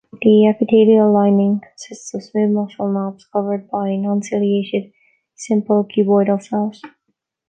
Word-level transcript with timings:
The 0.23 0.47
epithelial 0.47 1.13
lining 1.13 1.59
consists 1.61 2.11
of 2.15 2.23
smooth 2.23 2.49
muscle 2.49 2.91
knobs 2.91 3.25
covered 3.31 3.69
by 3.69 3.95
nonciliated, 3.97 4.91
simple 5.35 5.83
cuboidal 5.83 6.39
cells. 6.41 6.81